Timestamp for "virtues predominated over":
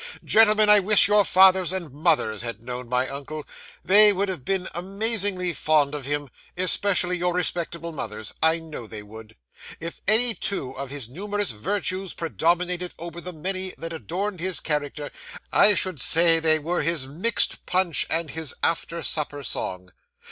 11.51-13.21